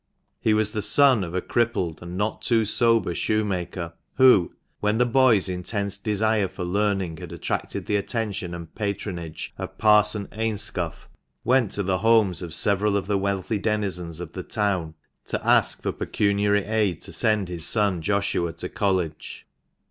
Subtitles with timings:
[0.39, 5.05] He was the son of a crippled and not too sober shoemaker, who, when the
[5.05, 11.07] boy's intense desire for learning had attracted the attention and patronage of Parson Ainscough,
[11.43, 14.95] went to the homes of several of the wealthy denizens of the town,
[15.25, 19.45] to ask for pecuniary aid to send his son Joshua to college.